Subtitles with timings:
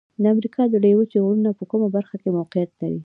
[0.21, 2.97] د امریکا د لویې وچې غرونه په کومه برخه کې موقعیت لري؟